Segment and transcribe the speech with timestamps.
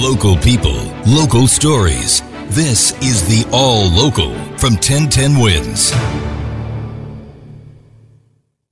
[0.00, 2.22] Local people, local stories.
[2.48, 5.92] This is the All Local from 1010 Wins.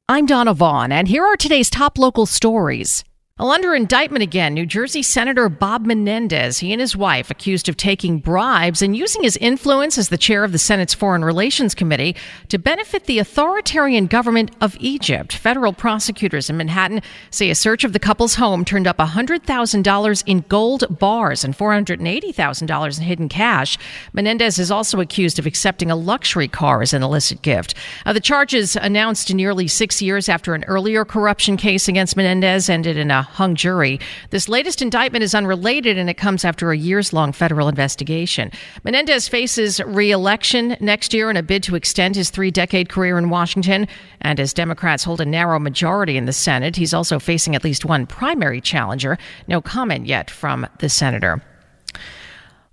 [0.09, 3.05] I'm Donna Vaughn, and here are today's top local stories.
[3.39, 7.77] Well, under indictment again, New Jersey Senator Bob Menendez, he and his wife accused of
[7.77, 12.17] taking bribes and using his influence as the chair of the Senate's Foreign Relations Committee
[12.49, 15.33] to benefit the authoritarian government of Egypt.
[15.33, 20.41] Federal prosecutors in Manhattan say a search of the couple's home turned up $100,000 in
[20.49, 23.79] gold bars and $480,000 in hidden cash.
[24.13, 27.75] Menendez is also accused of accepting a luxury car as an illicit gift.
[28.05, 32.97] Uh, the charges announced nearly six years after an earlier corruption case against Menendez ended
[32.97, 34.01] in a hung jury.
[34.31, 38.51] This latest indictment is unrelated and it comes after a years long federal investigation.
[38.85, 43.19] Menendez faces re election next year in a bid to extend his three decade career
[43.19, 43.87] in Washington.
[44.21, 47.85] And as Democrats hold a narrow majority in the Senate, he's also facing at least
[47.85, 49.19] one primary challenger.
[49.47, 51.43] No comment yet from the senator.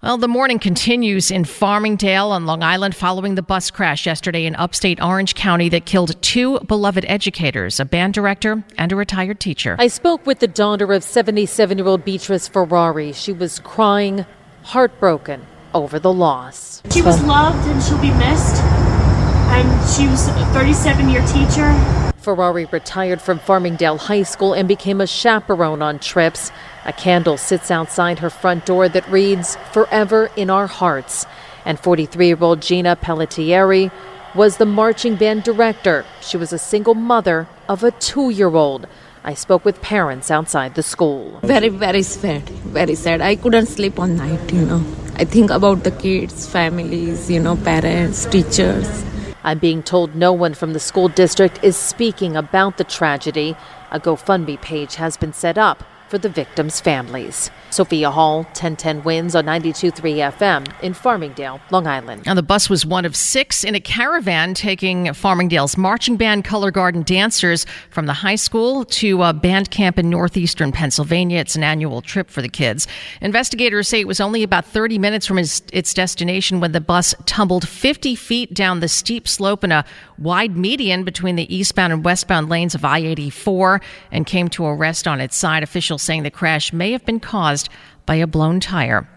[0.03, 4.53] Well, the morning continues in Farmingdale on Long Island following the bus crash yesterday in
[4.55, 9.75] upstate Orange County that killed two beloved educators, a band director and a retired teacher.
[9.79, 13.13] I spoke with the daughter of 77 year old Beatrice Ferrari.
[13.13, 14.27] She was crying,
[14.63, 16.83] heartbroken over the loss.
[16.91, 18.61] She was loved and she'll be missed.
[18.61, 22.04] And she was a 37 year teacher.
[22.25, 26.51] Ferrari retired from Farmingdale High School and became a chaperone on trips.
[26.85, 31.27] A candle sits outside her front door that reads, Forever in Our Hearts.
[31.65, 33.91] And 43 year old Gina Pellettiere
[34.33, 36.03] was the marching band director.
[36.19, 38.87] She was a single mother of a two year old.
[39.23, 41.39] I spoke with parents outside the school.
[41.43, 42.49] Very, very sad.
[42.79, 43.21] Very sad.
[43.21, 44.83] I couldn't sleep all night, you know.
[45.15, 49.05] I think about the kids, families, you know, parents, teachers.
[49.45, 53.55] I'm being told no one from the school district is speaking about the tragedy.
[53.91, 57.49] A GoFundMe page has been set up for the victims' families.
[57.69, 62.25] Sophia Hall, 1010 wins on 92.3 FM in Farmingdale, Long Island.
[62.25, 66.71] Now, the bus was one of six in a caravan taking Farmingdale's marching band Color
[66.71, 71.39] Garden dancers from the high school to a band camp in northeastern Pennsylvania.
[71.39, 72.87] It's an annual trip for the kids.
[73.21, 77.15] Investigators say it was only about 30 minutes from its, its destination when the bus
[77.25, 79.85] tumbled 50 feet down the steep slope in a
[80.17, 84.73] wide median between the eastbound and westbound lanes of I 84 and came to a
[84.73, 85.63] rest on its side.
[85.63, 87.69] Officials saying the crash may have been caused
[88.05, 89.07] by a blown tire.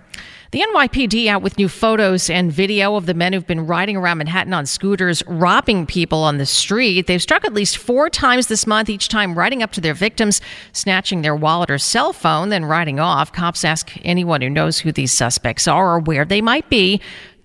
[0.50, 4.16] The NYPD out with new photos and video of the men who've been riding around
[4.16, 7.06] Manhattan on scooters, robbing people on the street.
[7.06, 10.40] They've struck at least four times this month, each time riding up to their victims,
[10.72, 13.30] snatching their wallet or cell phone, then riding off.
[13.30, 16.98] Cops ask anyone who knows who these suspects are or where they might be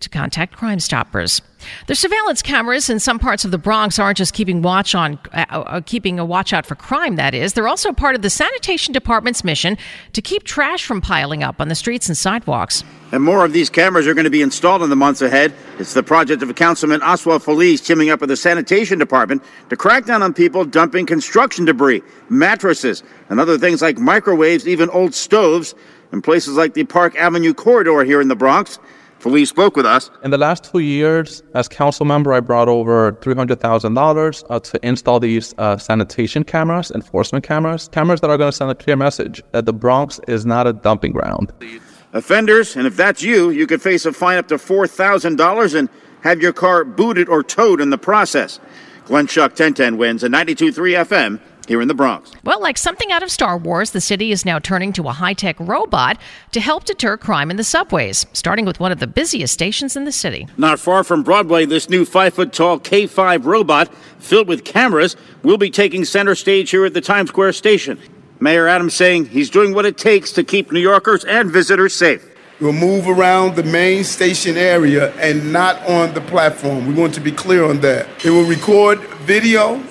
[0.04, 1.42] to contact Crime Stoppers.
[1.88, 5.46] The surveillance cameras in some parts of the Bronx aren't just keeping watch on, uh,
[5.50, 7.16] uh, keeping a watch out for crime.
[7.16, 9.78] That is, they're also part of the sanitation department's mission
[10.12, 12.84] to keep trash from piling up on the streets and sidewalks.
[13.12, 15.54] And more of these cameras are going to be installed in the months ahead.
[15.80, 20.06] It's the project of Councilman Oswald Feliz teaming up with the sanitation department to crack
[20.06, 25.76] down on people dumping construction debris, mattresses, and other things like microwaves, even old stoves,
[26.12, 28.80] in places like the Park Avenue corridor here in the Bronx.
[29.24, 30.12] Feliz spoke with us.
[30.26, 35.22] In the last two years, as council member, I brought over $300,000 uh, to install
[35.22, 39.42] these uh, sanitation cameras, enforcement cameras, cameras that are going to send a clear message
[39.54, 41.54] that the Bronx is not a dumping ground.
[42.12, 45.88] Offenders, and if that's you, you could face a fine up to $4,000 and
[46.24, 48.60] have your car booted or towed in the process.
[49.06, 52.32] Glenn Schuck 1010 wins at 92.3 FM here in the Bronx.
[52.44, 55.34] Well, like something out of Star Wars, the city is now turning to a high
[55.34, 56.18] tech robot
[56.52, 60.06] to help deter crime in the subways, starting with one of the busiest stations in
[60.06, 60.48] the city.
[60.58, 65.58] Not far from Broadway, this new five foot tall K5 robot filled with cameras will
[65.58, 68.00] be taking center stage here at the Times Square station.
[68.40, 72.30] Mayor Adams saying he's doing what it takes to keep New Yorkers and visitors safe.
[72.60, 76.88] We'll move around the main station area and not on the platform.
[76.88, 78.08] We want to be clear on that.
[78.24, 79.82] It will record video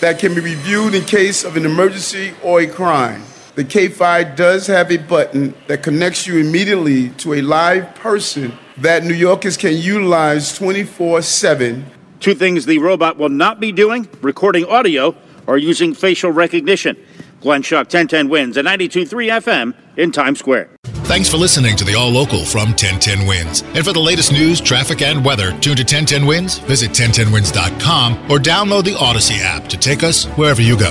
[0.00, 3.22] that can be reviewed in case of an emergency or a crime.
[3.54, 9.04] The K5 does have a button that connects you immediately to a live person that
[9.04, 11.86] New Yorkers can utilize 24 7.
[12.20, 15.16] Two things the robot will not be doing recording audio
[15.46, 16.96] or using facial recognition.
[17.40, 20.75] Glenn Schuck, 1010 wins at 92.3 FM in Times Square.
[21.06, 23.62] Thanks for listening to the All Local from 1010 Wins.
[23.62, 28.38] And for the latest news, traffic, and weather, tune to 1010 Wins, visit 1010wins.com, or
[28.38, 30.90] download the Audacy app to take us wherever you go.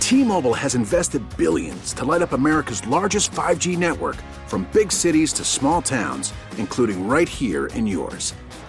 [0.00, 4.16] T-Mobile has invested billions to light up America's largest 5G network
[4.48, 8.34] from big cities to small towns, including right here in yours.